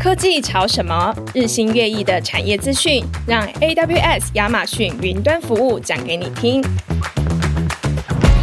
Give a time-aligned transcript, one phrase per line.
[0.00, 1.12] 科技潮什么？
[1.34, 6.62] 日新月异的产业资讯，让 AWS 亚马逊云端服务讲给你听。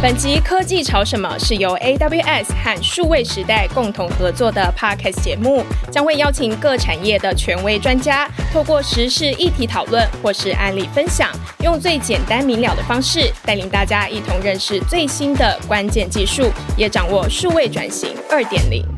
[0.02, 11.30] 本集科技潮什么是由 AWS 和数位时代共同合作的 Podcast 节目，将会邀请各产业的权威专家，透过时事议题讨论或是案例分享，
[11.64, 18.95] 用最简单明了的方式，带领大家一同认识最新的关键技术，也掌握数位转型二点零。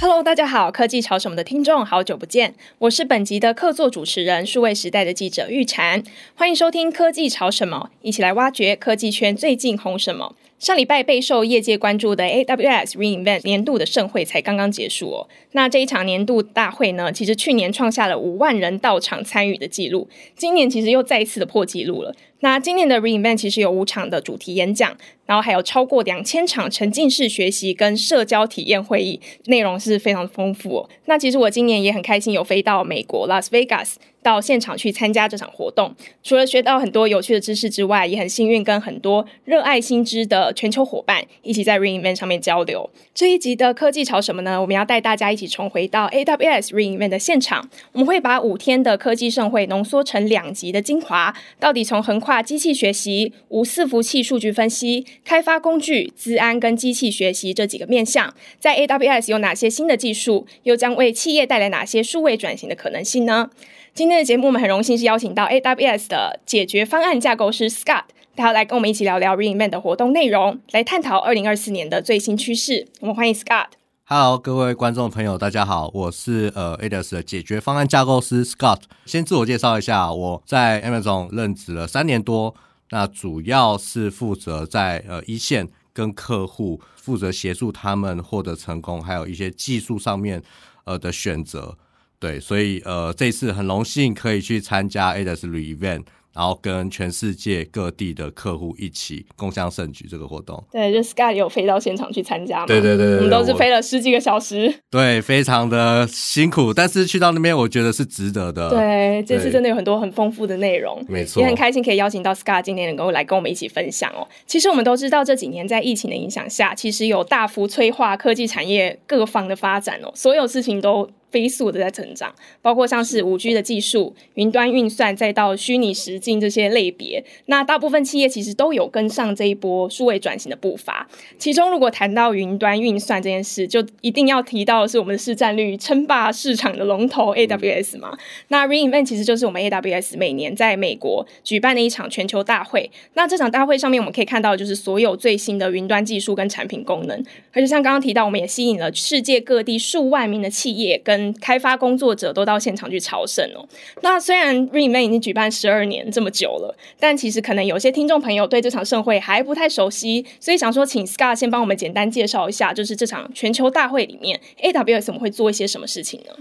[0.00, 6.04] Hello，大家好，科技潮什么的听众，好久不见，我是本集的客座主持人，数位时代的记者玉婵，
[6.36, 10.36] 欢迎收听科技潮什么，一起来挖掘科技圈最近红什么。
[10.58, 15.28] 上礼拜备受业界关注的 AWS re:Invent 年度的盛会才刚刚结束哦。
[15.52, 22.12] 那这一场年度大会呢，其实去年创下了五万人到场参与的记录，今年其实又再一次的破纪录了。
[22.40, 30.90] 那今年的 re:Invent 其实有五场的主题演讲，然后还有超过两千场沉浸式学习跟社交体验会议，内容是非常丰富哦。
[31.04, 42.88] 那其实我今年也很开心，有飞到美国拉斯维加斯到现场去参加这场活动，除了学到很多有趣的知识之外，也很幸运跟很多热爱新知的全球伙伴一起在 re:Invent 上面交流。
[43.14, 44.60] 这一集的科技潮什么呢？
[44.60, 63.50] 我们要带大家一起重回到 AWS re:Invent 的现场，我们会把五天的科技盛会浓缩成两集的精华，到底从横跨机器学习、无伺服器数据分析、开发工具、资安跟机器学习这几个面向，在 AWS 有哪些新的技术，又将为企业带来哪些数位转型的可能性呢？
[63.98, 68.04] 今天的节目，我们很荣幸是邀请到 AWS 的解决方案架构师 Scott，
[68.36, 72.86] 他要来跟我们一起聊聊 re:Invent 的活动内容，来探讨二零二四年的最新趋势。
[73.00, 73.70] 我们欢迎 Scott。
[74.04, 78.82] Hello，各位观众朋友，大家好，我是呃 AWS 的解决方案架构师 Scott。
[79.04, 82.54] 先自我介绍一下，我在 Amazon 任职了三年多，
[82.90, 90.40] 那主要是负责在呃一线跟客户负责协助他们获得成功，还有一些技术上面
[90.84, 91.76] 呃的选择。
[92.20, 96.02] 对，所以呃这次很荣幸可以去参加 AWS re:Invent。
[96.34, 100.62] 然后跟全世界各地的客户一起共享盛举这个活动。
[100.70, 102.66] 对，就 Scott 有飞到现场去参加嘛？
[102.66, 104.72] 对对对，对，我们都是飞了十几个小时。
[104.88, 108.70] 对，非常的辛苦，但是去到那边，我觉得是值得的。
[108.70, 114.28] 对，这次真的有很多很丰富的内容，没错，也很开心可以邀请到 Scott 今天能够来跟我们一起分享哦。
[114.46, 121.10] 其实我们都知道，这几年在疫情的影响下，其实有大幅催化科技产业各方的发展哦，所有事情都。
[121.30, 131.08] 飞速的在成长，包括像是五 G 的技术、云端运算，再到虚拟实境这些类别，那大部分企业其实都有跟上这一波数位转型的步伐。
[131.38, 138.16] 其中，如果谈到云端运算这件事，就一定要提到的是我们的市占率称霸市场的龙头 AWS 嘛。
[138.48, 142.90] 那 re:Invent 其实就是我们 AWS 每年在美国举办的一场全球大会。
[143.14, 147.22] 那这场大会上面，我们可以看到就是所有最新的云端技术跟产品功能，
[147.52, 153.66] 而且像刚刚提到，我们也吸引了世界各地数万名的企业跟嗯开发工作者都到现场去朝圣哦。
[154.02, 166.32] 那虽然 re:Invent 已经举办十二年这么久了，但其实可能有些听众朋友对这场盛会还不太熟悉，所以想说，请 Scott 先帮我们简单介绍一下，就是这场全球大会里面，AWS 我们会做一些什么事情呢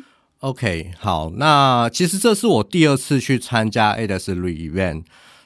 [0.42, 5.04] ？OK，好，那其实这是我第二次去参加 AWS re:Invent，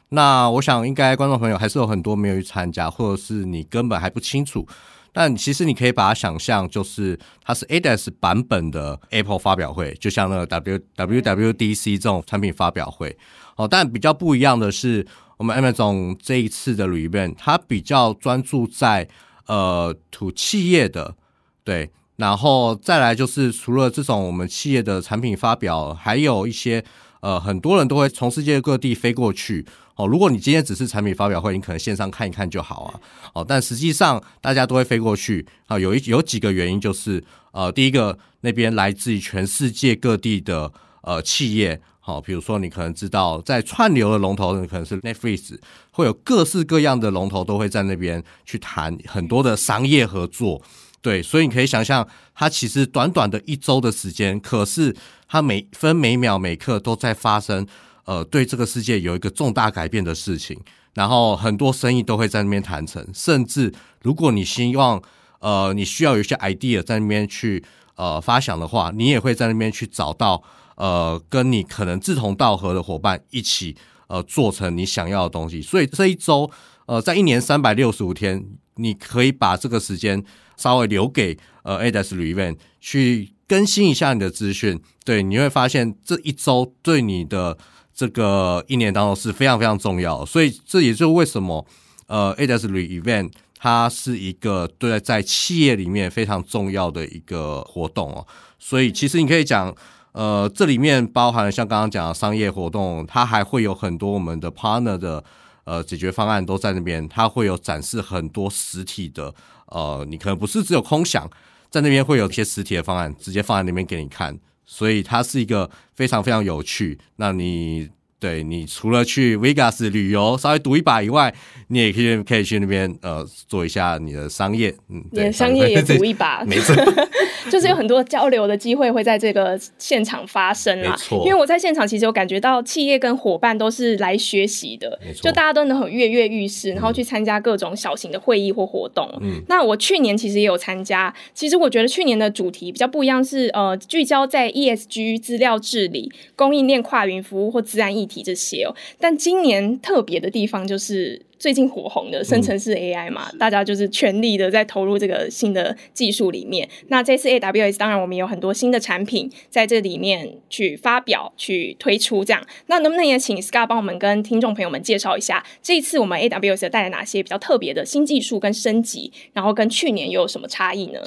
[0.09, 4.67] 那我想应该观众朋友还是有很多没有去参加，或者是你根本还不清楚。
[5.13, 13.17] 但其实你可以把它想象，就是它是 AWS 版本的 Apple 发表会，就像那个 W WWDC 这种产品发表会。
[13.57, 15.05] 哦，但比较不一样的是，
[15.37, 19.07] 我们 Amazon 这一次的 re:Invent，它比较专注在
[19.47, 21.15] 呃土企业的，
[21.63, 26.83] 对，然后再来就是除了这种我们企业的产品发表，还有一些
[27.21, 29.65] 呃很多人都会从世界各地飞过去。
[29.95, 32.99] 哦，如果你今天只是产品发表会，你可能线上看一看就好啊。
[33.33, 35.77] 哦，但实际上大家都会飞过去啊。
[35.77, 40.71] 有一有几个原因，就是呃，第一个那边来自于全世界各地的
[41.01, 45.59] 呃企业，好、比如说你可能知道，在串流的龙头，可能是 Netflix，
[45.91, 50.61] 会有各式各样的龙头都会在那边去谈很多的商业合作。
[51.01, 54.95] 对，所以你可以想象，它其实短短的一周的时间，可是
[55.27, 57.67] 它每分每秒每刻都在发生。
[58.05, 60.59] 呃，对这个世界有一个重大改变的事情，
[60.95, 63.71] 然后很多生意都会在那边谈成，甚至
[64.01, 65.01] 如果你希望，
[65.39, 67.63] 呃，你需要有一些 idea 在那边去
[67.95, 70.41] 呃发想的话，你也会在那边去找到
[70.75, 73.77] 呃跟你可能志同道合的伙伴一起
[74.07, 75.61] 呃做成你想要的东西。
[75.61, 76.49] 所以这一周
[76.85, 78.45] 呃，在一年三百六十五天，
[78.75, 80.23] 你可以把这个时间
[80.57, 87.57] 稍微留给呃 AWS re:Invent 去更新一下你的资讯，对，你会发现这一周对你的。
[87.93, 91.63] 这个一年当中是非常非常重要，所以这也就是为什么
[92.07, 98.25] 呃，AWS re:Invent 它是一个对在企业里面非常重要的一个活动哦。
[98.57, 99.75] 所以其实你可以讲，
[100.13, 105.23] 呃，这里面包含了像刚刚讲的商业活动，它还会有很多我们的 partner 的
[105.63, 109.33] 呃解决方案都在那边，它会有展示很多实体的，
[109.67, 111.29] 呃，你可能不是只有空想，
[111.69, 116.99] 在那边会有一些实体的方案直接放在那边给你看，所以它是一个非常非常有趣。
[117.15, 117.89] 那你。
[118.21, 121.33] 对，你除了去 Vegas 旅游稍微赌一把以外，
[121.69, 126.75] 你也可以可以去那边呃做一下你的商业，嗯，你的商业也赌一 把，没错，
[127.49, 130.91] 就是有很多交流的机会会在这个现场发生啦。
[130.91, 139.09] 没错，因为我在现场其实有感觉到企业跟伙伴都是来学习的，就大家都能很跃跃欲试，然后去参加各种小型的会议或活动。
[139.21, 148.21] 嗯，那我去年其实也有参加，其实我觉得去年的主题比较不一样是，呃聚焦在 ESG 资料治理、供应链跨云服务或自然议题。
[148.23, 156.69] 这些哦，但今年特别的地方就是最近火红的生成式 AI 嘛，嗯、大家就是全力的在投入这个新的技术里面。
[156.89, 162.45] 那这次 AWS 当然我们有很多新的产品在这里面去发表、去推出，这样。
[162.67, 170.99] 那能不能也请 Scott 帮我们跟听众朋友们介绍一下，这一次我们 AWS 带来哪些比较特别的新技术跟升级，然后跟去年又有什么差异呢？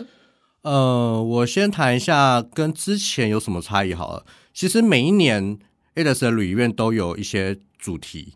[0.62, 4.24] 呃，我先谈一下跟之前有什么差异好了。
[4.52, 5.58] 其实每一年。
[5.94, 8.34] AWS 的旅院都有一些主题。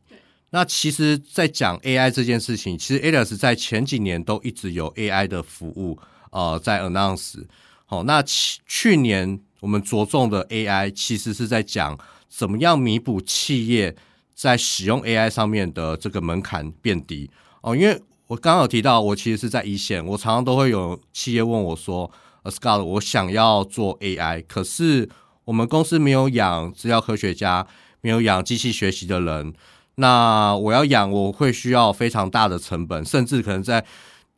[0.51, 5.99] 那其实，在讲 AI 这件事情，其实 AWS 在前几年都一直有 AI 的服务，
[6.31, 7.45] 呃，在 announce。
[7.85, 11.99] 好，那去去年我们着重的 AI，其实是在讲
[12.31, 13.95] 怎么样弥补企业
[14.35, 17.31] 在使用 AI 上面的这个门槛变低。
[17.61, 22.11] 哦，因为我刚刚有提到，我其实是在一线，我常常都会有企业问我说
[22.45, 25.09] ：“Scott，我想要做 AI，可是……”
[25.49, 27.67] 我们公司没有养资料科学家，
[28.03, 29.55] 没有养机器学习的人。
[29.95, 33.83] 那我要养，我会需要非常大的成本，甚至可能在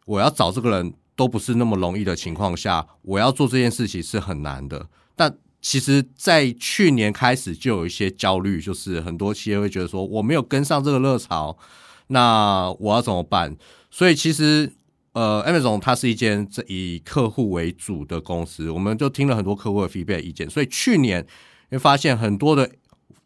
[0.07, 4.87] 我要找这个人都不是那么容易的情况下，我要做这件事情是很难的。
[5.17, 11.59] 但其实，在去年开始就有一些焦虑，就是很多企业会觉得说，我没有跟上这个热潮，
[12.07, 13.57] 那我要怎么办？
[13.91, 14.75] 所以其实。
[15.13, 21.27] 呃，Amazon 它是一间以客户为主的公司，我们就听了很多客户的 feedback 意见，所以去年
[21.69, 22.71] 会发现很多的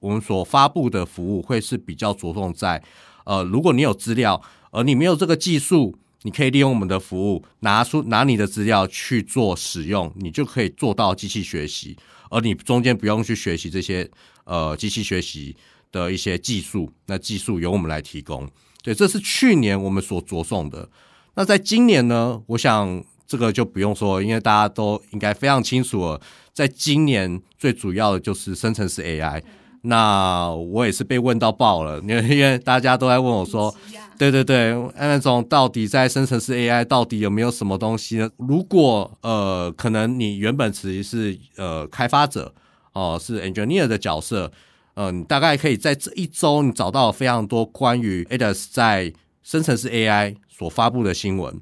[0.01, 2.83] 我们所发布的服务会是比较着重在，
[3.25, 4.41] 呃，如果你有资料，
[4.71, 11.95] 而你没有这个技术，你可以利用我们的服务，拿出拿你的资料去做使用，你就可以做到机器学习，
[12.31, 14.11] 而你中间不用去学习这些
[14.45, 15.55] 呃机器学习
[15.93, 18.49] 的一些技术，那技术由我们来提供。
[18.83, 20.89] 对，这是去年我们所着重的。
[21.35, 26.21] 那在今年呢，我想这个就不用说，因为大家都应该非常清楚了。
[26.53, 29.43] 在今年最主要的就是生成式 AI。
[29.87, 33.75] 那我也是被问到爆了，因为因为大家都在问我说，
[34.17, 38.31] 对对对，Amazon 到底在生成式 AI 到底有没有什么东西呢？
[38.39, 42.55] 如果呃，可能你原本其实是呃开发者
[42.95, 44.51] 哦、呃，是 engineer 的角色，
[44.95, 50.37] 嗯、呃，你大概可以在这一周你找到非常多关于 ADAS 在生成式 AI。
[50.57, 51.61] 所发布的新闻，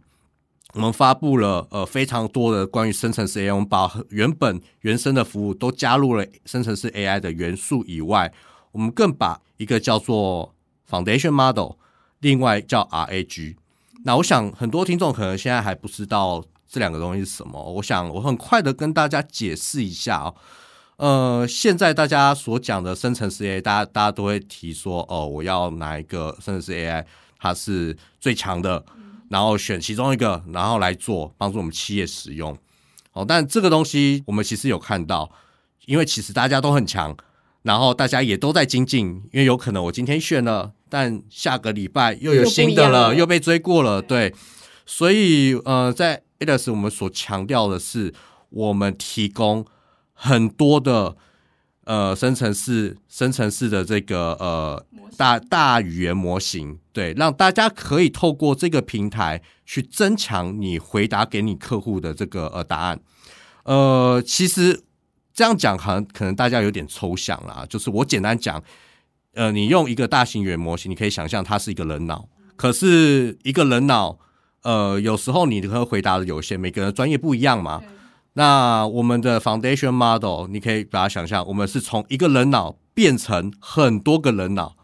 [0.75, 8.31] 我们发布了呃非常多的关于生成式 AI，我们把原本原生的服务都加入了生成式 AI 的元素以外，
[8.71, 10.55] 我们更把一个叫做
[10.91, 11.77] Foundation Model，
[12.21, 13.57] 另外叫 RAG。
[14.05, 20.35] 那我想很多听众可能现在还不知道这两个东西是什么，我想我很快的跟大家解释一下哦。
[20.97, 27.07] 呃，现在大家所讲的生成式 AI，大家大家都会提说哦，我要哪一个生成式 AI。
[27.43, 28.85] 它是最强的，
[29.29, 32.57] 然后选其中一个，然后来做帮助我们企业使用。
[33.15, 35.29] 哦，但这个东西我们其实有看到，
[35.87, 37.17] 因为其实大家都很强，
[37.63, 44.01] 然后大家也都在精进，因为有可能我今天选了，但下个礼拜又有新的了，又，又被追过了。
[44.01, 44.33] 对，
[44.87, 48.15] 所以呃，在 AWS 我们所强调的是，
[48.51, 49.67] 我们提供
[50.13, 51.17] 很多的。
[51.85, 54.87] 呃，生成式生成式的这个呃
[55.17, 63.01] 大大语言模型，对，让大家可以透过这个平台去增强你回答给你客户的这个呃答案。
[63.65, 64.85] 呃，其实
[65.35, 68.63] 这样讲可能可能大家有点抽象啦，就是我简单讲，
[69.35, 74.21] 呃，你用一个大型语言模型，你可以想象它是一个人脑，可是一个人脑，
[74.63, 77.83] 呃，有时候你可能回答的有限，每个人专业不一样嘛。
[78.35, 84.75] 那我们的 foundation model，你可以把它想象，我们是从一个人脑变成很多个人脑，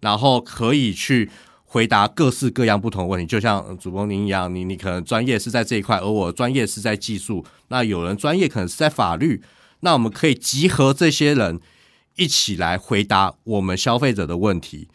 [0.00, 1.28] 然后可以去
[1.64, 3.26] 回答各式各样不同的问题。
[3.26, 7.44] 就像主播您一样，你你可能专业是在这一块，而我专业是在技术。
[7.68, 9.42] 那有人专业可能是在法律，
[9.80, 11.60] 那我们可以集合这些人
[12.14, 14.88] 一起来回答我们消费者的问题，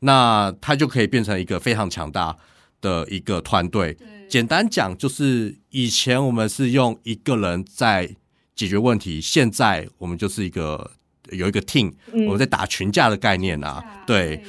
[0.00, 2.36] 那它就可以变成一个非常强大
[2.80, 3.96] 的一个团队。
[4.28, 8.08] 简单讲，就是以前我们是用一个人在
[8.54, 10.90] 解决问题，现在我们就是一个
[11.30, 14.02] 有一个 team，我们在打群架的概念啊。
[14.06, 14.42] 对，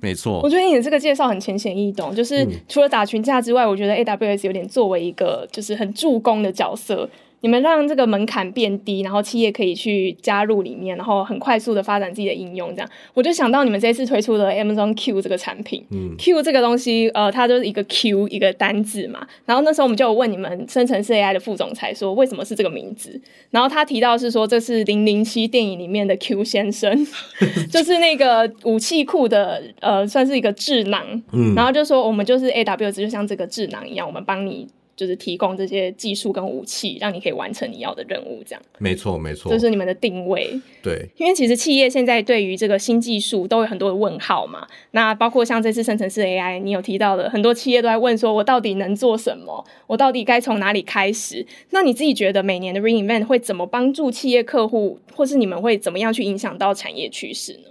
[0.00, 0.40] 没错。
[0.42, 7.08] 我觉得你的这个介绍很浅显易懂，就是除了打群架之外，我觉得 AWS 有点作为一个就是很助攻的角色。
[7.42, 15.84] 你们让这个门槛变低，然后企业可以去加入里面，然后很快速的发展自己的应用，这样我就想到你们这次推出的 Amazon Q 这个产品。
[15.90, 19.26] 嗯，Q 这个东西，呃，它就是一个 Q 一个单字嘛。
[19.44, 23.20] 然后那时候我们就有问你们生成式 AI 的副总裁说，为什么是这个名字？
[23.50, 27.06] 然后他提到是说，这是零零七电影里面的 Q 先生，
[27.68, 31.02] 就是那个武器库的呃，算是一个智囊。
[31.32, 34.68] 嗯，然后就说我们就是 AWS 就像这个智囊一样，我们帮你。
[34.94, 38.62] 就是提供这些技术跟武器，让你可以完成你要的任务，这样。
[38.78, 40.60] 没错，没错，这是你们的定位。
[40.82, 44.66] 对，因为其实企业现在对于这个新技术都有很多的问号嘛。
[44.90, 49.64] 那包括像这次生成式 AI，你有提到的，很多企业都在问说，我到底能做什么？
[49.86, 51.46] 我到底该从哪里开始？
[51.70, 57.68] 那你自己觉得每年的 Reinvent 会怎么帮助企业客户，或是你们会怎么样去影响到产业趋势呢？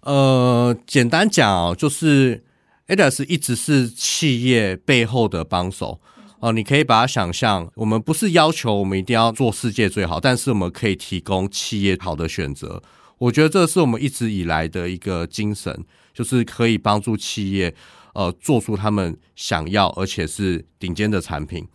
[0.00, 2.42] 呃，简单讲，就是
[2.86, 6.00] AWS 一直是企业背后的帮手。
[6.40, 12.82] 哦，你可以把它想象，我们不是要求我们一定要做世界最好，但是我们可以提供企业好的选择。
[13.18, 17.74] 我觉得这是我们一直以来的一个精神，就是可以帮助企业
[18.14, 21.66] 呃做出他们想要而且是顶尖的产品。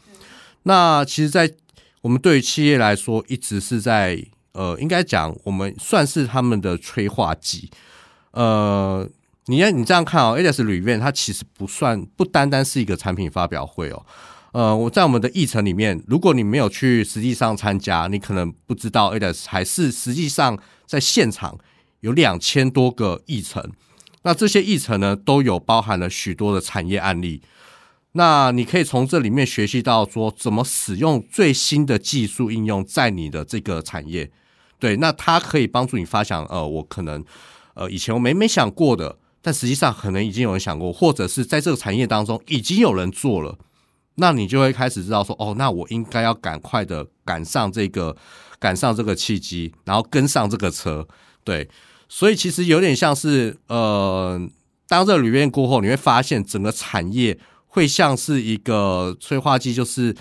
[0.63, 1.51] 那其实，在
[1.99, 7.69] 我们对于企业来说，一直是在呃，应该讲我们算是他们的催化剂。
[8.31, 9.05] 呃，
[9.47, 14.05] 你要你这样看哦，AWS Re:Invent 它其实不算不单单是一个产品发表会哦。
[14.53, 21.57] 呃，我在我们的议程里面，如果你没有去实际上参加，你可能不知道 ADAS 还是实际上在现场
[22.01, 23.71] 有两千多个议程。
[24.21, 27.41] 那这些议程呢，都有包含了许多的产业案例。
[28.11, 34.31] 那你可以从这里面学习到说，怎么使用最新的技术应用在你的这个产业。
[34.77, 37.25] 对，那它可以帮助你发想，呃，我可能
[37.73, 43.57] 呃以前我没没想过的，但实际上可能已经有人想过，或者是在这个产业当中已经有人做了。
[44.15, 48.15] 那你就会开始知道说，哦，那我应该要赶快的赶上这个，
[48.59, 51.07] 赶上这个契机，然后跟上这个车，
[51.43, 51.67] 对。
[52.07, 54.39] 所以其实有点像是，呃，
[54.87, 60.15] 当这个铝片过后，你会发现整个产业会像是一个催化剂，就是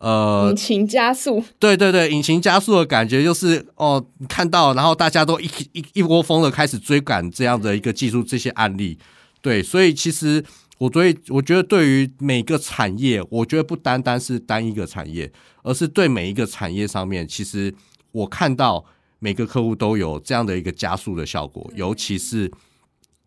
[0.00, 1.44] 呃，引擎加速。
[1.60, 8.98] 对对对，引擎加速的感觉就是，哦，看到，然后大家都一一一窝蜂的开始追赶这样的一个技术，这些案例，
[9.40, 9.62] 对。
[9.62, 10.44] 所以其实。
[10.78, 17.74] 我所以，我觉得对于每个产业，我觉得不单单是单一个产业，而是对每一个产业上面，其实
[18.12, 18.84] 我看到
[19.18, 21.70] 每个客户都有这样的一个加速的效果。
[21.74, 22.50] 尤其是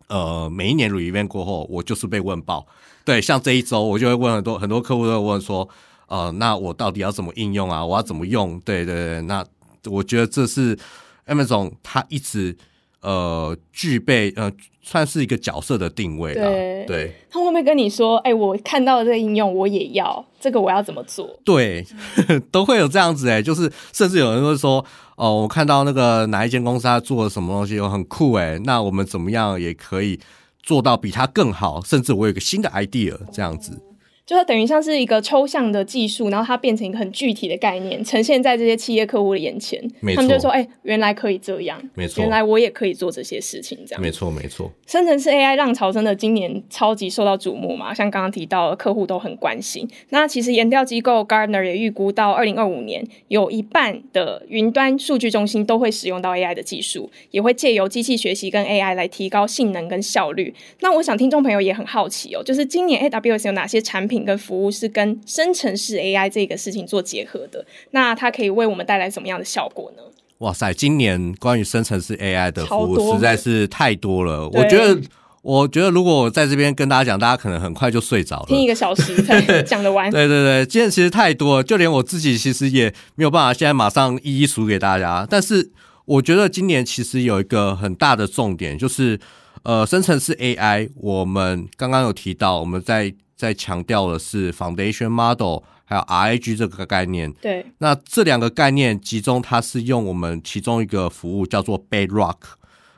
[0.06, 2.66] 呃，每一年 Re-event 过后，我就是被问爆。
[3.04, 5.68] 对，像这一周，我就会问很多很多客户都会问说，
[6.06, 7.84] 呃，那我到底要怎么应用啊？
[7.84, 8.60] 我要怎么用？
[8.60, 9.44] 对对对，那
[9.86, 10.78] 我觉得这是
[11.26, 12.56] Amazon 他一直。
[13.02, 14.52] 呃，具备呃，
[14.82, 16.50] 算是一个角色的定位了。
[16.50, 21.84] 对，对他会不会跟你说：“哎、欸，我看到这个应用，我也要这个，我要怎么做？”对，
[22.52, 24.84] 都会有这样子哎、欸，就是甚至有人会说
[25.16, 30.20] ：“哦、呃，我看到那个哪一间公司他做了什么东西，我很酷哎、欸，那我们怎么样也可以
[30.62, 31.82] 做到比他更好？
[31.82, 33.82] 甚至我有个新的 idea 这样子。”
[34.30, 39.82] 就是等于像是一个抽象的技术，然后它变成一个很具体的概念，呈现在这些企业客户的眼前。
[39.98, 40.22] 没错。
[40.22, 42.20] 他们就说：“哎、欸，原来可以这样。”没错。
[42.20, 44.00] 原来我也可以做这些事情，这样。
[44.00, 44.70] 没错，没错。
[44.86, 47.92] 生成式 AI 浪潮真的今年超级受到瞩目嘛？
[47.92, 49.88] 像刚刚提到的，客户都很关心。
[50.10, 60.54] 那其实研调机构 Gartner 也预估到二零二五年，有一半的云端数据中心都会使用到 AI 的技术，也会借由机器学习跟 AI 来提高性能跟效率。
[60.82, 70.02] 那我想听众朋友也很好奇哦，就是今年 AWS 有哪些产品跟服务是跟生成式 AI 这个事情做结合的，那它可以为我们带来什么样的效果呢？
[70.38, 74.48] 哇塞，今年关于生成式 AI 的服务实在是太多了。
[74.48, 74.98] 我觉得，
[75.42, 80.10] 我觉得如果我在这边跟大家讲，大家可能很快就睡着了，听一个小时才 讲得完。
[80.10, 85.26] 对对对，今天其实太多了，就连我自己其实也没有办法现在马上一一数给大家。
[85.28, 85.70] 但是
[86.06, 89.20] 我觉得今年其实有一个很大的重点，就是
[89.62, 93.12] 呃，生成式 AI，我们刚刚有提到，我们在。
[93.40, 97.32] 在强调的是 foundation model，还有 RAG 这个概念。
[97.40, 102.36] 对，那这两个概念集中，它是用我们其中一个服务叫做 Bedrock，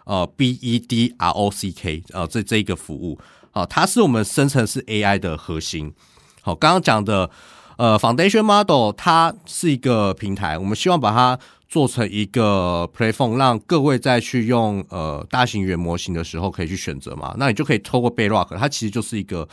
[0.04, 3.20] 呃，B E D R O C K，呃，这这一个服务，
[3.52, 5.94] 好、呃，它是我们生成式 AI 的核心。
[6.40, 7.30] 好，刚刚讲的
[7.76, 17.32] 呃 foundation model，它是一个平台，我们希望把它做成一个 platform，让各位再去用呃大型语言模型的时候可以去选择嘛。
[17.38, 19.48] 那你就可以透过 Bedrock，它其实就是一个。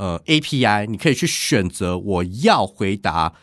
[0.00, 3.34] 呃 API，你可以去选择我要回答，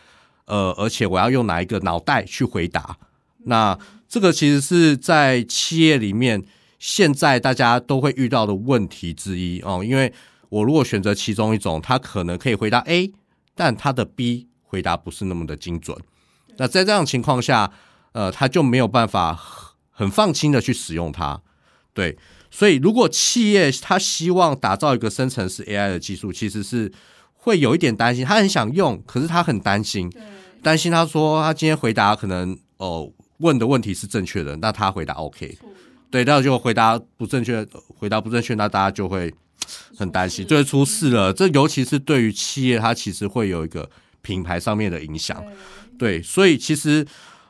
[0.46, 2.98] 呃，而且我要用哪一个脑袋去回答。
[3.46, 3.78] 那
[4.10, 6.44] 这个其实是在企业里面
[6.80, 10.12] 现在大家都会遇到的问题之一哦，因为
[10.50, 13.14] 我如果选择其中一种，它可能可以回答 A，
[13.54, 15.96] 但它的 B 回答不是那么的精准。
[16.58, 17.72] 那在这样情况下，
[18.14, 19.40] 呃，他就没有办法
[19.92, 21.40] 很放心的去使用它。
[21.94, 22.18] 对，
[22.58, 26.92] 所以如果企业他希望打造一个生成式 AI 的技术，其实是
[27.36, 28.26] 会有一点担心。
[28.26, 30.12] 他很想用，可是他很担心，
[30.64, 35.56] 担心他说他今天回答可能哦问的问题是正确的，那他回答 OK，
[36.10, 37.64] 对，那就回答不正确，
[38.00, 39.32] 回答不正确，那大家就会。
[39.98, 41.34] 很担心，就会出事了。
[41.34, 43.90] 这尤其是对于企业，它其实会有一个
[44.22, 45.44] 品牌上面的影响。
[46.00, 47.06] 对，所以其实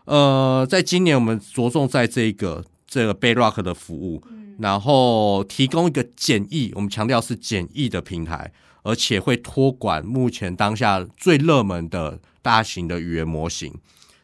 [0.05, 4.23] 呃，在今年我们着重在这个这个 Bayrock 的服务，
[4.59, 8.51] 然后提供一个简易，我们强调是简易的平台，
[8.83, 13.73] 而且会托管目前当下最热门的大型的语言模型，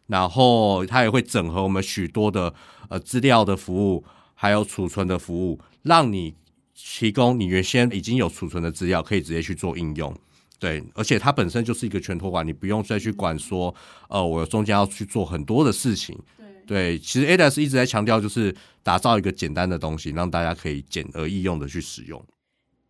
[0.07, 2.53] 然后它也会整合我们许多的
[2.89, 6.35] 呃资料的服务，还有储存的服务，让你。
[6.75, 10.13] 提供你原先已经有储存的资料，可以直接去做应用，
[10.59, 13.73] 对，而且它本身就是一个全托管，你不用再去管说，
[14.09, 16.17] 呃，我中间要去做很多的事情，
[16.65, 22.23] 对，其实 ADAS 一直在强调就是打造一个简单的东西，让大家可以简而易用的去使用。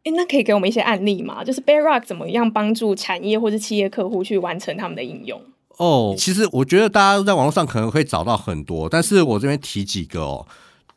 [0.03, 1.44] 哎，那可以给我们一些案例吗？
[1.44, 5.42] 就是 Bedrock 怎么样帮助产业或者企业客户去完成他们的应用？
[5.77, 10.48] 哦，其实我觉得大家都在网络上可能会找到很多，但是我这边提几个哦。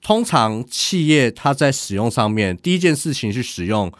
[0.03, 3.91] 通常企业它在使用上面，第一件事情是使用，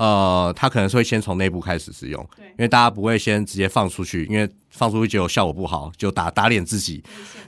[0.00, 7.02] 呃，他可能是会先从内部开始使用，对，因为大家不会先直接放出去，因为放出去结果效果不好，就打打脸自己。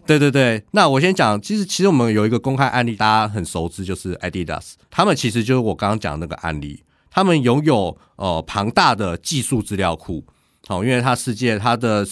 [0.05, 10.23] 对对对，那我先讲，其实其实我们有一个公开案例，大家很熟知，就是 Adidas，他们其实就是我刚刚讲的那个案例，他们拥有呃庞大的技术资料库，
[10.67, 12.07] 好，因为它世界它的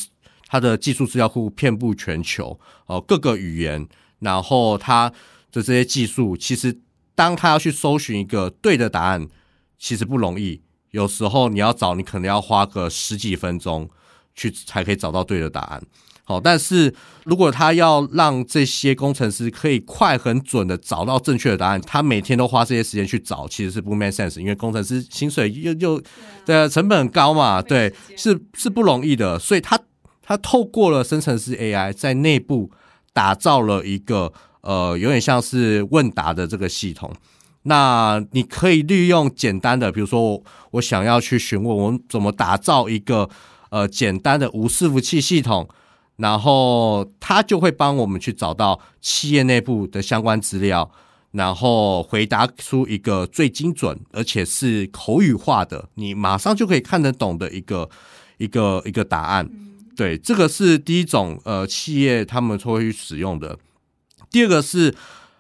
[0.49, 3.87] 它的技术资料库遍布全球，哦，各个语言，
[4.21, 5.13] 然后它。
[5.53, 6.79] 的这些技术，其实
[7.17, 9.27] 当他要去搜寻一个对的答案，
[9.81, 10.63] 其实不容易。
[10.93, 13.89] 有时候你要找，你可能要花个十几分钟
[14.35, 15.83] 去才可以找到对的答案。
[16.23, 24.39] 好，但是如果他要让这些工程师可以快、很准的找到正确的答案，他每天都花这些时间去找，其实是不 make sense。
[24.39, 26.01] 因为工程师薪水又又
[26.45, 29.39] 对成本很高嘛，对，是是不容易的。
[29.39, 29.77] 所以他
[30.23, 32.71] 他透过了生成式 AI 在内部
[33.13, 34.33] 打造了一个。
[34.63, 37.11] 呃，有点像是问答的这个系统，
[37.65, 43.29] 那你可以利用简单的，比如说我，想要去询问我怎么打造一个
[43.71, 45.69] 呃简单的无伺服器系统，
[46.17, 50.91] 然后它就会帮我们去找到企业内部的相关资料，
[51.33, 57.91] 然后回答出一个最精准而且是口语化的，你马上就可以看得懂的一个
[58.39, 59.49] 一个一个答案。
[59.95, 63.59] 对，这个是第一种呃企业他们会去使用的。
[64.31, 64.95] 第二个是，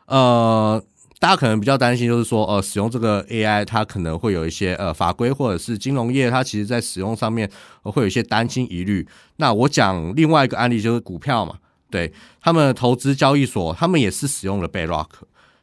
[0.06, 0.82] 呃，
[1.20, 7.48] 大家可能比较担心，就是说，呃，使用这个 AI，它可能会有一些呃法规，或者是金融业，它其实在使用上面
[7.82, 9.06] 会有一些担心疑虑。
[9.36, 11.58] 那我讲另外一个案例，就是股票嘛，
[11.90, 15.08] 对，他们投资交易所，他们也是使用了 Bedrock。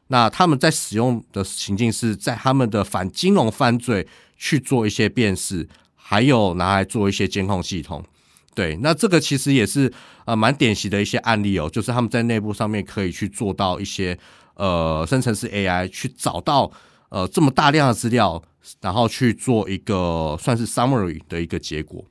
[0.10, 8.06] 那他们在使用的情境是在他们的反金融犯罪去做一些辨识，还有拿来做一些监控系统。
[8.54, 9.92] 对，那这个其实也是
[10.26, 14.18] 呃蛮典型的一些案例哦，就是他们在内部上面可以去做到一些
[14.58, 16.70] 呃生成式 AI 去找到
[17.10, 18.44] 呃这么大量的资料，
[18.82, 22.04] 然后去做一个算是 summary 的一个结果。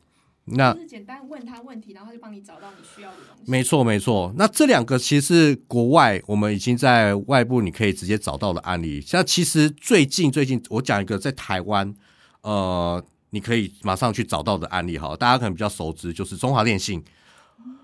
[0.47, 3.51] 那就是简单问他问题，然后他就帮你找到你需要的东西。
[3.51, 4.33] 没错，没错。
[4.37, 9.01] 那这两个其实是国外我们已经在外部你可以直接找到的案例。
[9.01, 11.95] 像其实最近最近我讲一个在台湾
[12.41, 13.05] 呃。
[13.31, 17.03] 你可以马上去找到的案例哈，大家可能比较熟知，就是中华电信。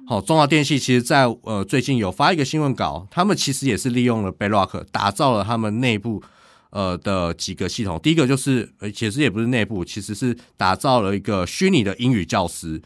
[0.04, 6.22] 好，中华电信其实在呃最近有发一个新闻稿，他们其实也是利用了 Bedrock 打造了他们内部
[6.70, 7.98] 呃的几个系统。
[8.02, 12.82] 第一个就是，呃，其实也不是内部，其实是打造了一个虚拟的英语教师，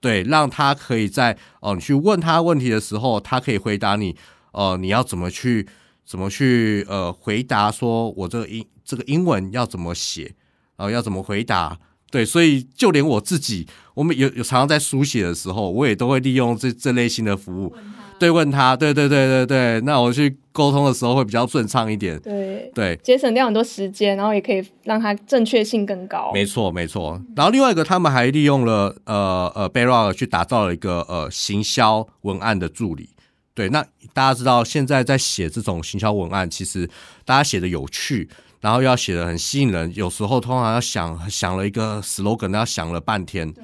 [0.00, 4.14] 对，让他可以在哦、呃、你去问他问题的时候，他可以回答你，
[4.50, 5.66] 呃，你要怎么去
[6.04, 10.34] 怎么去呃回答，说我这个英这个英文要怎么写，
[10.76, 11.78] 呃，要怎么回答。
[12.10, 17.74] 对，所以就连我自己，我们有有常常在书写的时候，我也都会利用这这类型的服务，
[18.18, 26.30] 对，问他，对对对对对，那我去沟通的时候会比较顺畅一点，对对，节省掉很多时间，然后也可以让它正确性更高。
[26.32, 33.10] 没错没错，然后另外一个，他们还利用了呃呃 Bedrock 去打造了一个呃行销文案的助理。
[33.52, 36.88] 对，那大家知道现在在写这种行销文案，其实
[37.24, 38.28] 大家写的有趣。
[38.66, 43.54] 然后又要写的很吸引人，有时候通常要想想了一个 slogan，要想了半天。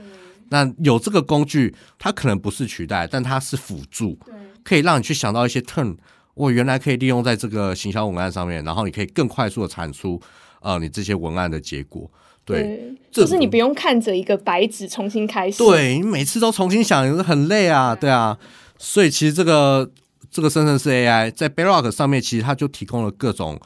[0.50, 4.16] 那有这个工具，它可能不是取代，但它是辅助，
[4.62, 5.96] 可以让你去想到一些 turn。
[6.34, 10.22] 我原来可以利用在这个行销文案上面，然后你可以更快速的产出
[10.60, 12.08] 呃你这些文案的结果。
[12.44, 15.58] 对，对就是你不用看着一个白纸重新开始。
[15.58, 18.38] 对，你每次都重新想，很累啊，对啊。
[18.78, 19.90] 所以其实这个
[20.30, 23.60] 这个生成式 AI 在 Bedrock 上面，其实它就提供了各种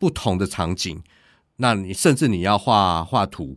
[0.00, 1.00] 不同的场景。
[1.58, 3.56] 那你甚至你要画画图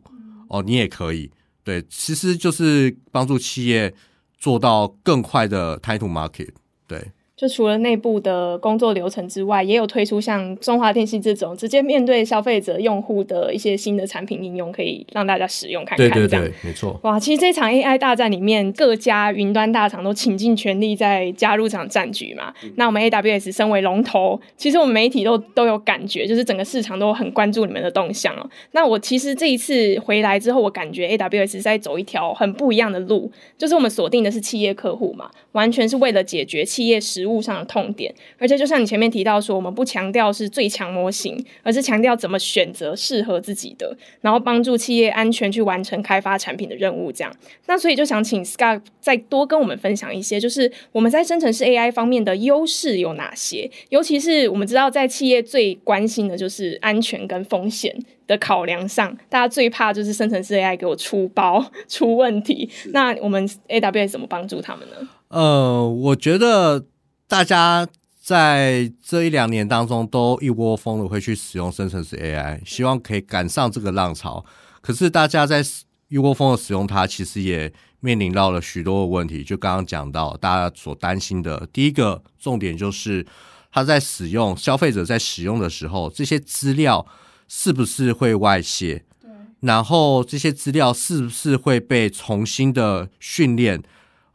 [0.49, 1.31] 哦，你也可以。
[1.63, 3.95] 对，其实就是帮助企业
[4.37, 6.49] 做到更快的 time to market。
[6.85, 7.11] 对。
[7.43, 16.09] 就除了内部的工作流程之外，也有推出像中华电信这种直接面对消费者用户的一些新的产品应用，可以让大家使用看看。
[16.09, 16.97] 对对对，没错。
[17.03, 22.53] 哇，其实这场 AI 大战里面，各家云端大厂都倾尽全力在加入这场战局嘛。
[22.63, 28.49] 嗯、那我们 AWS 身为龙头，其实我们媒体都都有感觉，就是整个市场都很关注你们的动向哦。
[28.71, 47.11] 那我其实这一次回来之后，我感觉 AWS 在走一条很不一样的路，就是我们锁定的是企业客户嘛，完全是为了解决企业实务上的痛点，而且就像你前面提到说，我们不强调是最强模型，而是强调怎么选择适合自己的，然后帮助企业安全去完成开发产品的任务。
[47.11, 47.33] 这样，
[47.67, 53.69] 那所以就想请 Scott 再多跟我们分享一些，就是我们在生成式 AI 方面的优势有哪些？
[53.89, 57.95] 尤其是我们知道，在企业最关心的就是安全跟风险
[58.27, 62.69] 的考量上，大家最怕就是生成式 AI 给我出包 出问题。
[62.91, 65.07] 那我们 AWS 怎么帮助他们呢？
[65.29, 66.85] 呃，我觉得
[67.33, 67.87] 大家
[68.21, 74.45] 在这一两年当中都一窝蜂的会去使用生成式 AI，希望可以赶上这个浪潮。
[74.81, 75.65] 可是大家在
[76.09, 79.43] 一窝蜂的使用它，其实也面临到了许多的问题。
[79.43, 83.25] 就刚刚讲到，大家所担心的第一个重点就是，
[83.71, 87.03] 它在使用消费者在使用的时候，这些资料
[87.47, 89.03] 是不是会外泄？
[89.19, 89.31] 对。
[89.61, 93.81] 然后这些资料是不是会被重新的训练？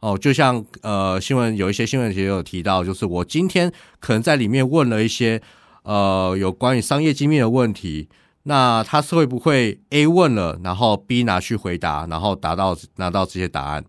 [0.01, 5.41] 哦，就像呃，新闻有一些新闻也有提到，就是我今天可能在里面问了一些
[5.83, 8.07] 呃有关于商业机密的问题，
[8.43, 13.83] 那他是会不会 A 问了，然后 B 拿去回答，然后达到拿到这些答案？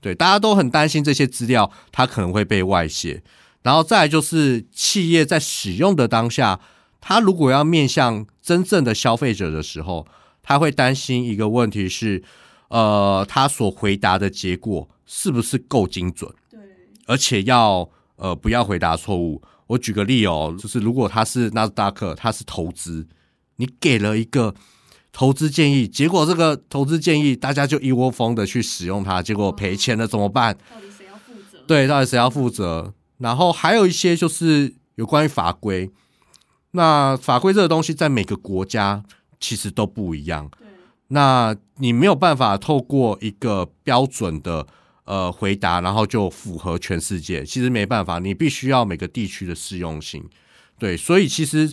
[0.00, 3.24] 对，大家都很担心这些资料它可能会被外泄，
[3.62, 6.60] 然后再来就是企业在使用的当下，
[7.00, 10.06] 他如果要面向真正的消费者的时候，
[10.44, 12.22] 他会担心一个问题是，
[12.68, 14.88] 呃，他所回答的结果。
[15.06, 16.30] 是不是够精准？
[16.50, 16.60] 对，
[17.06, 19.40] 而且要呃不要回答错误。
[19.68, 23.06] 我举个例哦，就是如果他是纳斯达克，他是投资，
[23.56, 24.54] 你给了一个
[25.12, 30.56] 投资建议，结果这个投资建议大家就一窝蜂的去使用它，结果赔钱了怎么办？
[30.70, 31.64] 到底谁要负责？
[31.66, 32.94] 对，到底谁要负责？
[33.18, 35.90] 然后还有一些就是有关于法规，
[36.72, 39.02] 那法规这个东西在每个国家
[39.40, 40.48] 其实都不一样。
[40.58, 40.68] 对，
[41.08, 44.66] 那你没有办法透过一个标准的。
[45.06, 50.28] 呃，回答然后就符合全世界，其实没办法，你必须要每个地区的适用性，
[50.78, 51.72] 对，所以其实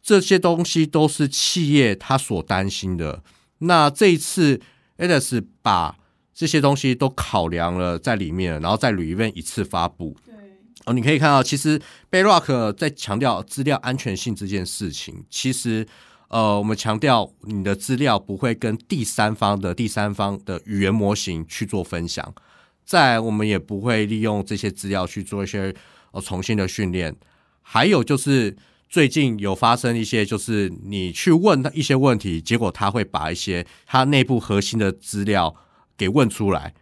[0.00, 3.22] 这些东西都是企业他所担心的。
[3.58, 4.60] 那这一次
[4.98, 5.98] ，AWS 把
[6.32, 10.16] 这些东西都考量了在里面，然后在 Re:Invent 一次发布。
[10.24, 10.34] 对，
[10.86, 15.84] 哦，你可以看到，其实 Bedrock 在强调资料安全性这件事情，其实
[16.28, 22.32] 呃，我们强调你的资料不会跟第三方的第三方的语言模型去做分享。
[22.88, 25.74] 再，我们也不会利用这些资料去做一些
[26.12, 27.14] 呃重新的训练。
[27.60, 28.56] 还有就是
[28.88, 35.54] 最近有发生一些，就是你去问他一些问题，结果他会把一些他内部核心的资料
[35.98, 36.72] 给问出来，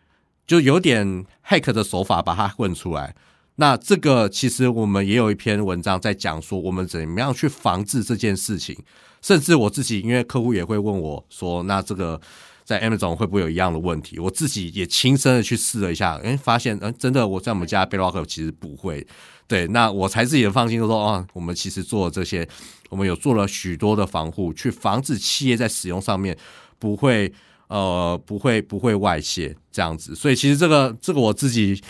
[0.47, 3.17] 就有点 hack 的手法把它问出来。
[3.57, 8.79] 那这个其实我们也有一篇文章在讲说，我们怎么样去防治这件事情。
[9.21, 12.21] 甚至我自己，因为客户也会问我说，那这个。
[12.67, 14.19] 在 Amazon 会不会有一样的问题？
[14.19, 19.07] 我自己也亲身的去试了一下，哎，发现，嗯，真的我在我们家 Bedrock 其实不会。
[19.47, 22.47] 对，那我才自己的放心，的说，哦，我们其实做了这些，
[22.91, 26.37] 我们有做了许多的防护，去防止企业在使用上面
[26.81, 27.33] 不会，
[27.69, 30.17] 呃，不会不会外泄这样子。
[30.17, 31.81] 所以其实这个这个我自己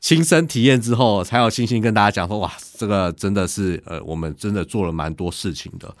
[0.00, 5.94] 亲身体验之后，才有信心跟大家讲说，哇，这个真的是，呃，我们真的做了蛮多事情的。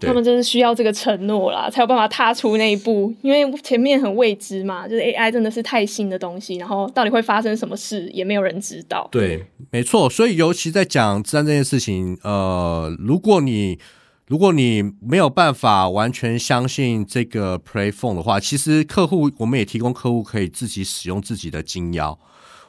[0.00, 9.06] 他们就是需要这个承诺啦，才有办法踏出那一步，因为前面很未知嘛，就是 AI 真的是太新的东西，然后到底会发生什么事也没有人知道。
[9.12, 10.08] 对，没错。
[10.10, 13.78] 所以尤其在讲资安这件事情，呃，如果你
[14.26, 22.16] 如果你没有办法完全相信这个 PlayPhone 的话，其实客户我们也提供客户可以自己使用自己的金钥，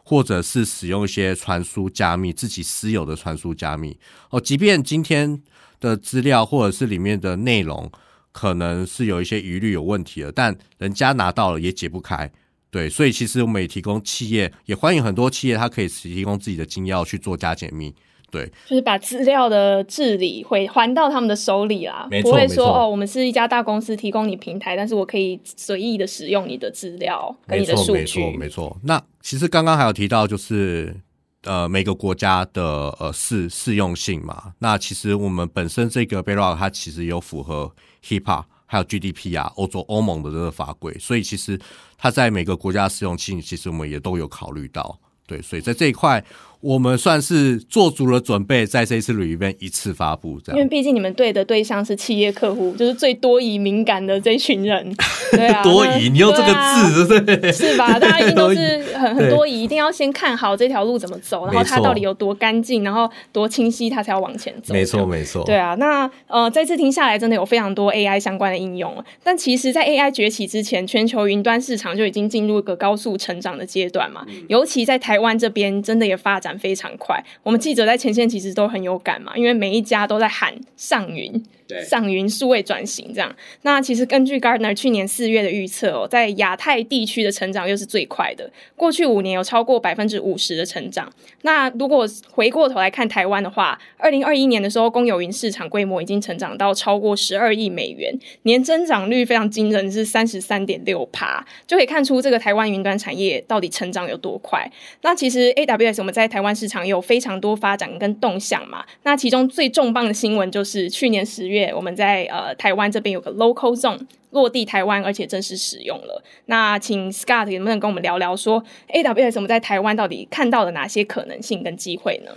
[0.03, 3.97] 或者是使用一些传输加密，自己私有的传输加密。
[4.29, 5.41] 哦，即便今天
[5.89, 7.91] 的资料或者是里面的内容
[8.31, 12.31] 可能是有一些疑虑有问题的，但人家拿到了也解不开。
[12.71, 17.93] 对，所以其实我们也提供企业，也欢迎很多企业，它可以提供自己的金钥去做加解密。
[18.31, 27.99] 对，就是把资料的治理会还到他们的手里啦，不会说，哦，我们是一家大公司提供你平台，但是我可以随意的使用你的资料跟你的数据。
[27.99, 28.77] 没错，没错。
[28.85, 30.95] 那其实刚刚还有提到，就是
[31.43, 34.53] 呃每个国家的呃适适用性嘛。
[34.59, 41.59] 那其实我们本身这个贝拉它其实有符合 HIPAA 还有 GDP 啊欧洲欧盟的这个法规，所以其实
[41.97, 44.99] 它在每个国家适用性，其实我们也都有考虑到。
[45.25, 46.23] 对，所以在这一块。
[46.63, 50.57] 我们算是做足了准备，在这一次 Re-Event 一次发布，这样。
[50.57, 54.95] 因为毕竟你们对的对象是企业客户，就是最多疑敏感的这一群人。
[55.33, 57.51] 对啊，多疑，你用这个字，对不对？
[57.51, 57.99] 是吧？
[57.99, 64.73] 大家一定都是很很多疑，一定要先看好这条路怎么走，然后它到底有多干净，然后多清晰，它才要往前走。
[64.73, 65.43] 没错，没错。
[65.43, 69.03] 对啊，那呃，这次听下来，真的有非常多 AI 相关的应用。
[69.21, 74.25] 但其实，在 AI 崛起之前，全球云端市场就已经进入一个高速成长的阶段嘛。
[74.47, 77.23] 尤其在台湾这边，真的也发展非常快。
[77.43, 81.43] 我们记者在前线其实都很有感嘛，因为每一家都在喊上云。
[81.87, 91.11] 上云数位转型这样，那其实根据 Gartner 去年四月的预测哦，在亚太地区的成长又是最快的，过去五年有超过百分之五十的成长。
[91.41, 104.69] 那如果回过头来看台湾的话，二零二一年的时候，公有云市场规模已经成长到超过十二亿美元，年增长率非常惊人，是三十三点六趴，就可以看出这个台湾云端产业到底成长有多快。
[105.01, 111.62] 那其实 AWS 我们在台湾市场有非常多发展跟动向嘛，那其中最重磅的新闻就是去年十月。
[111.71, 113.99] 我们在呃台湾这边有个 local zone
[114.31, 116.23] 落地台湾，而且正式使用了。
[116.47, 122.31] 那请 Scott 能不能跟我们聊聊说，AWS 我们在台湾到底看到了哪些可能性跟机会呢？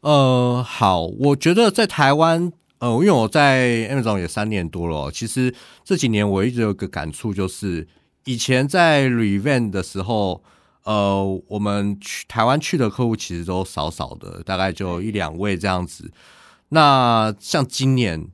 [0.00, 7.86] 呃，好，我觉得在台湾，呃，因为我在 Amazon 也三年多了，其实这几年我一直有个感触，就是
[8.24, 10.42] 以前在 Revent 的时候，
[10.84, 16.10] 呃，我们去台湾去的客户其实都少少的，大概就一两位这样子。
[16.70, 18.28] 那像今年。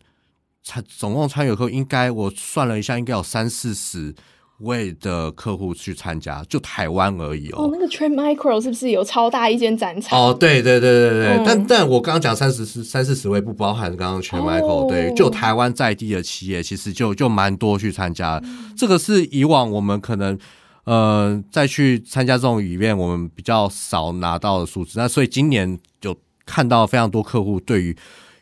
[0.65, 4.15] 参总共参与客户应该我算了一下，应该有三四十
[4.61, 7.65] 位的客户去参加，就台湾而已哦。
[7.65, 10.19] 哦，那个 Trend Micro 是不是有超大一间展场？
[10.19, 11.27] 哦，对对对对对。
[11.37, 18.41] 嗯、但但我刚刚讲三十四三四十位不包含刚刚 Trend Micro，、哦、对，就台湾在地的企业其实就就蛮多去参加。
[18.43, 20.39] 嗯、这个是以往我们可能
[20.85, 24.99] 呃再去参加这种里面，我们比较少拿到的数字。
[24.99, 27.95] 那所以今年就看到非常多客户对于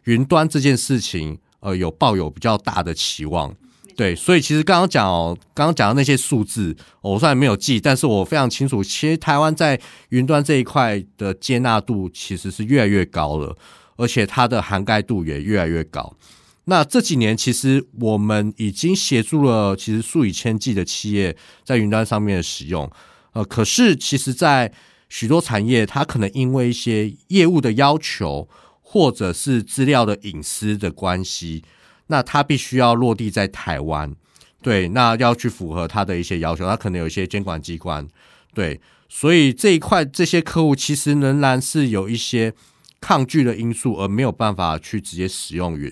[0.04, 1.38] 云端这件事情。
[1.62, 3.54] 呃，有抱有比较大的期望，
[3.96, 5.06] 对，所以其实刚刚讲，
[5.54, 13.56] 刚刚讲的那些数字，我虽然没有记，但是我非常清楚，其实台湾在云端这一块的接纳度其实是越来越高了，
[13.94, 16.16] 而且它的涵盖度也越来越高。
[16.64, 22.90] 那这几年其实我们已经协助了其实数以千计的企业在云端上面的使用，
[23.34, 24.72] 呃，可是其实在
[25.08, 28.48] 许多产业，它可能因为一些业务的要求。
[28.92, 31.64] 或者是资料的隐私的关系，
[32.08, 34.14] 那它必须要落地在台湾，
[34.60, 38.06] 对，那要去符合它的一些要求，它可能有一些监管机关，
[38.52, 38.78] 对，
[39.08, 42.52] 所以这一块这些客户其实仍然是有一些
[43.00, 45.90] 抗拒的因素，而没有办法去直接使用云。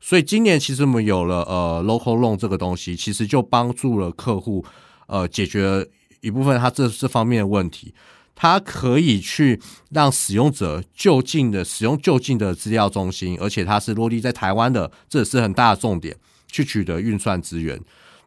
[0.00, 4.64] 所以今年其实我们有了呃 local zone 这个东西，其实就帮助了客户
[5.06, 5.86] 呃解决
[6.20, 7.94] 一部分他这这方面的问题。
[8.42, 16.16] 它可以去让使用者就近的使用就近的资料中心，而且它是落地在台湾的，这也是很大的重点，
[16.50, 17.78] 去取得运算资源。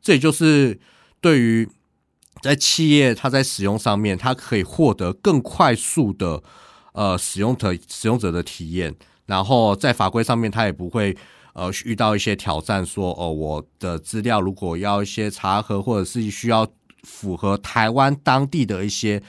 [0.04, 0.80] 这也就是
[1.20, 1.68] 对于
[2.44, 6.44] 在企业它在使用上面，它可以获得更快速的
[6.92, 8.96] 呃使用的使用者的体验，
[9.26, 11.18] 然后在法规上面它也不会
[11.54, 16.68] 呃遇到一些挑战，说哦我的资料如果要一些查核，或者是需要
[17.02, 19.24] 符合台湾当地的一些。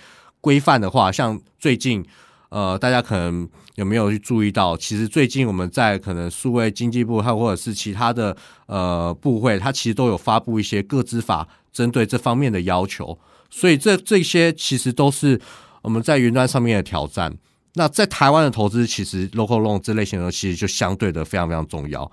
[0.45, 2.05] 规范的话，像最近，
[2.51, 4.77] 呃，大家可能有没有去注意到？
[4.77, 13.19] 其实最近我们在可能数位经济部，还或者是其他的呃部会，它其实都有发布一些各资法针对这方面的要求。
[13.49, 15.41] 所以这这些其实都是
[15.81, 17.35] 我们在云端上面的挑战。
[17.77, 22.09] 那在台湾的投资，其实 local loan 这类型的其实就相对的非常非常重要。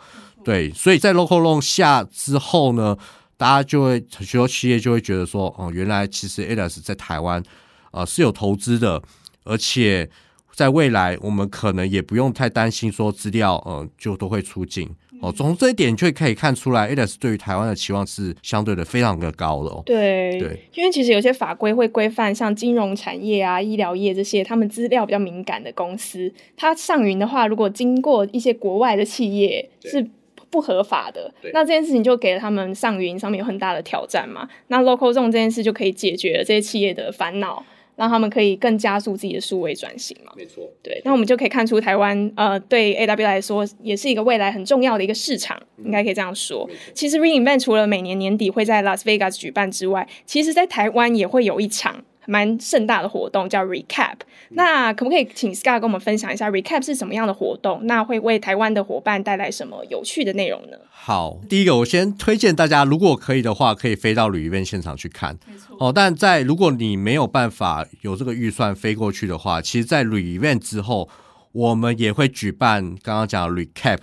[0.45, 2.97] 对，所以在 local loan 下之后呢，
[3.35, 7.43] 大家就会许多企业就会觉得说，哦，原来其实 AWS 在台湾。
[7.91, 9.01] 啊、呃，是有投资的，
[9.43, 10.09] 而且
[10.53, 14.89] 在未来，我们可能也不用太担心说资料，呃，就都会出境，
[15.21, 19.81] 哦，从这一点就可以看出来，ADAS 对于台湾的期望是相对的非常的高的哦。
[19.85, 30.05] 对对，因为其实有些法规会规范，像金融产业啊、医疗业这些，他们资料比较敏感的公司，它上云的话，如果经过一些国外的企业是
[30.49, 34.47] 不合法的，那这件事情就给了他们上云上面有很大的挑战嘛。
[34.67, 37.63] 那 Local Zone 这件事就可以解决了这些企业的烦恼。
[37.95, 40.31] 让他们可以更加速自己的数位转型嘛？
[40.35, 46.69] 没错，对，那我们就可以看出台湾呃，对 AW 来说也是一个未来很重要的一个市场，嗯、应该可以这样说。
[46.93, 52.03] 其实 re:Invent 除了每年年底会在 Las Vegas 举办之外，其实在台湾也会有一场。
[52.27, 54.17] 蛮盛大的活动叫 Recap，
[54.49, 57.81] 那可不可以请 Scott 跟我们分享一下 Recap 是什么样的活动？
[57.85, 60.77] 那会为台湾的伙伴带来什么有趣的内容呢？
[60.89, 65.37] 好，第一个我先推荐大家，如果可以的话，可以飞到旅院现场去看。
[65.79, 71.09] 哦，但在如果你没有办法有这个预算飞过去的话，其实，在旅院之后，
[71.51, 73.99] 我们也会举办刚刚讲的 Recap。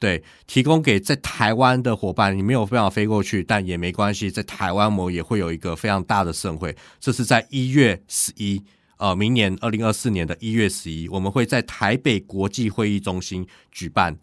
[0.00, 8.62] 对，提供给在台湾的伙伴，你没有办法飞过去，但也没关系，在台湾我们也会有一个非常大的盛会，这是在一月十一，
[8.98, 14.16] 呃，明年二零二四年的一月十一，我们会在台北国际会议中心举办。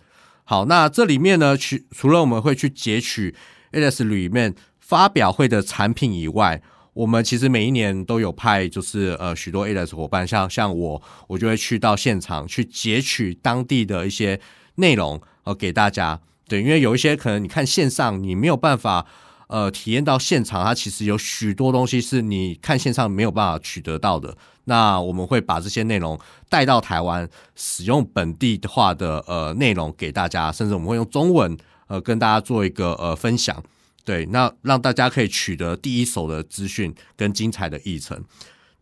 [0.45, 3.35] 好，那这里面呢，去除了我们会去截取
[3.73, 6.61] ADS 里面发表会的产品以外，
[6.93, 14.39] 我们其实每一年都有派，就是呃许多 ADAS 伙伴，像像我，我就会去到现场去截取当地的一些
[14.75, 15.21] 内容。
[15.45, 19.05] 呃，给大家对，因为有一些可能你看线上你没有办法
[19.47, 24.37] 呃体验到现场，它其实有许多东西是你看线上没有办法取得到的。
[24.65, 31.55] 那我们会把这些内容带到台湾，使用本地化的呃内容给大家，甚至我们会用中文
[31.87, 33.63] 呃跟大家做一个呃分享，
[34.03, 38.23] 对，那让大家可以取得第一手的资讯跟精彩的议程。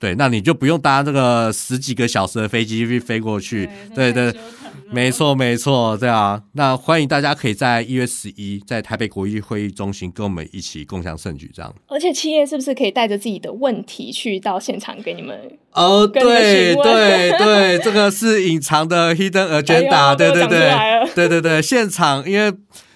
[0.03, 3.69] 对，那你就不用搭这个十几个小时的飞机飞飞过去。
[3.95, 4.41] 对对，对，
[4.91, 6.41] 没错没错，对啊。
[6.55, 11.73] 那欢迎大家可以在一月十一在台北国际会议中心跟我们一起共享盛举，这样。
[11.87, 15.39] 而且企业是不是可以带着自己的问题去到现场给你们？
[15.71, 22.53] 哦，对对对，这个是隐藏的 hidden agenda， 哎、对对对，对对对，现场因为。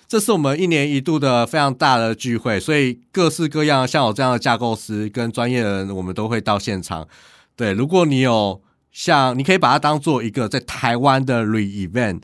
[0.07, 7.07] 这是我们一年一度的非常大的聚会，所以各式各样像我这样的架构师跟专业的人，我们都会到现场。
[7.55, 12.21] 对，如果你有像，你可以把它当做一个在台湾的 re-event。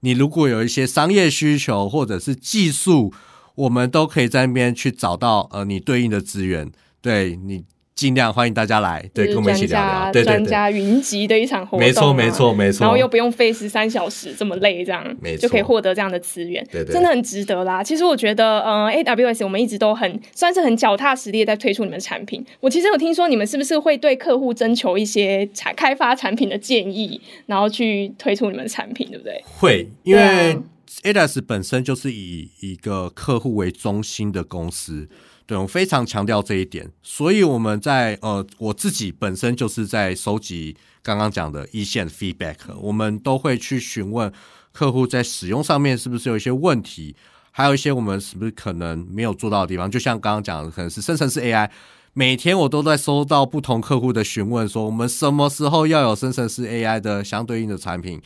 [0.00, 3.12] 你如果有一些商业需求或者是技术，
[3.54, 6.72] 我们都可以在那边去找到呃你对应的资源。
[7.00, 7.64] 对你。
[7.96, 10.12] 尽量欢迎大家来，对，跟我们一起聊聊。
[10.12, 12.82] 对对对，专家云集的一场活动，没错没错没错。
[12.82, 17.82] 然后又不用费时三小时这么累，这样，没错，就可以获得这样的资源，对对，真的很值得啦。
[17.82, 22.44] 其实我觉得，呃，AWS 我们一直都很算是很脚踏实地在推出你们的产品。
[22.60, 29.42] 我其实有听说你们是不是会对客户征求一些产开发产品的建议，然后去推出你们的产品，对不对？
[29.58, 30.58] 会，因为
[31.02, 35.08] ADAS 本身就是以一个客户为中心的公司。
[35.46, 44.32] 对，我非常强调这一点，所以我们在呃，我自己本身就是在收集刚刚讲的一线 feedback，我们都会去询问
[44.72, 47.14] 客户在使用上面是不是有一些问题，
[47.52, 49.88] 还有一些我们是不是可能没有做到的地方。
[49.88, 51.70] 就像刚刚讲的，可能是生成式 AI，
[52.12, 58.20] 每天我都在收到不同客户的询问，说我们什么时候要有生成式 AI 的相对应的产品，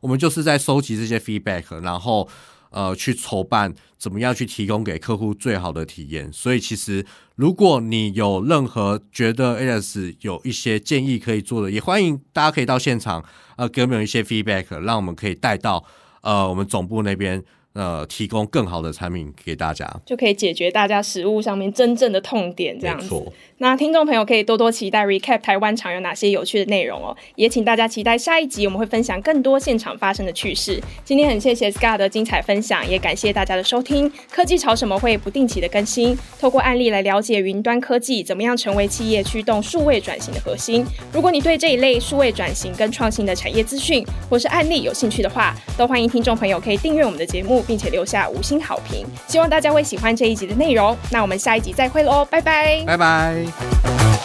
[0.00, 2.28] 我们就是在收集这些 feedback，然后。
[2.74, 6.30] 呃，去筹办怎么样去提供给客户最好的体验？
[6.32, 7.06] 所以其实
[7.36, 13.24] 如果你有任何觉得 AIS 有一些建议可以做的，也欢迎大家可以到现场，
[13.56, 15.84] 呃，给我们一些 feedback，让我们可以带到
[16.22, 17.44] 呃我们总部那边。
[17.74, 23.32] 呃，提供更好的产品给大家，就可以解决大家食物上面真正的痛点，这样子。
[23.58, 30.80] 那听众朋友可以多多期待 Recap 台湾场有哪些有趣的内容哦，也请大家期待下一集我们会分享更多现场发生的趣事。
[31.04, 34.10] 今天很谢谢 Scott 的精彩分享，也感谢大家的收听。
[34.30, 40.84] 科技潮什么会不定期的更新，透过案例来了解云端科技怎么样成为企业驱动数位转型的核心。
[41.12, 47.63] 如果你对这一类数位转型跟创新的产业资讯或是案例有兴趣的话，都欢迎听众朋友可以订阅我们的节目。
[47.66, 50.96] 并且留下五星好评，希望大家会喜欢这一集的内容。
[51.10, 54.23] 那我们下一集再会喽，拜拜，拜拜。